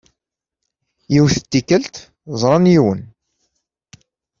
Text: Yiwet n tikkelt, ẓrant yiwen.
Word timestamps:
Yiwet 1.13 1.37
n 1.45 1.45
tikkelt, 1.51 1.95
ẓrant 2.41 2.71
yiwen. 2.71 3.01